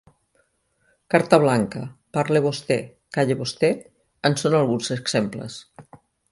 [1.15, 1.81] Carta Blanca’,
[2.17, 2.79] ‘Parle vostè,
[3.19, 3.73] calle vostè’,
[4.31, 5.63] en són alguns exemples.